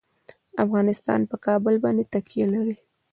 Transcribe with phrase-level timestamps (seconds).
[0.63, 2.75] افغانستان په کابل باندې تکیه لري.